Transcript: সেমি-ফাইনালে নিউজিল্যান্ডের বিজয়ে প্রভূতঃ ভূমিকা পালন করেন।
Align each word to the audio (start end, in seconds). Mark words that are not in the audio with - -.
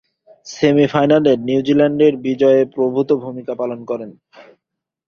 সেমি-ফাইনালে 0.47 1.31
নিউজিল্যান্ডের 1.47 2.13
বিজয়ে 2.25 2.61
প্রভূতঃ 2.75 3.15
ভূমিকা 3.23 3.53
পালন 3.55 3.79
করেন। 3.85 4.09